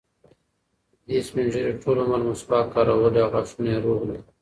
دې 1.07 1.17
سپین 1.27 1.47
ږیري 1.53 1.73
ټول 1.83 1.97
عمر 2.03 2.21
مسواک 2.27 2.65
کارولی 2.73 3.19
او 3.23 3.29
غاښونه 3.33 3.69
یې 3.73 3.79
روغ 3.85 4.01
دي. 4.09 4.19